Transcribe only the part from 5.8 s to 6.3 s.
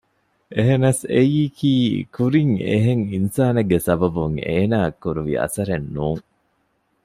ނޫން